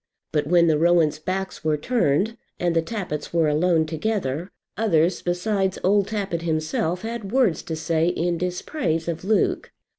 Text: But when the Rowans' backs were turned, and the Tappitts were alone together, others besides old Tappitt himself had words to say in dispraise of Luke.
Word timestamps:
But 0.31 0.47
when 0.47 0.65
the 0.65 0.79
Rowans' 0.79 1.19
backs 1.19 1.63
were 1.63 1.77
turned, 1.77 2.35
and 2.59 2.75
the 2.75 2.81
Tappitts 2.81 3.31
were 3.31 3.47
alone 3.47 3.85
together, 3.85 4.49
others 4.75 5.21
besides 5.21 5.77
old 5.83 6.07
Tappitt 6.07 6.41
himself 6.41 7.03
had 7.03 7.31
words 7.31 7.61
to 7.61 7.75
say 7.75 8.07
in 8.07 8.39
dispraise 8.39 9.07
of 9.07 9.23
Luke. 9.23 9.71